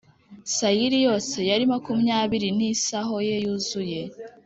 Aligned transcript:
sayiri 0.55 0.97
Yose 1.07 1.37
yari 1.51 1.63
makumyabiri 1.71 2.49
n 2.57 2.59
isaho 2.73 3.15
ye 3.27 3.35
yuzuye 3.43 4.01